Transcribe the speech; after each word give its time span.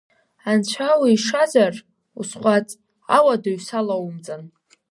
Анцәа 0.49 0.89
уишазар, 1.01 1.75
усҟәаҵ, 2.19 2.69
ауадаҩ 3.17 3.57
салоумҵан! 3.65 4.43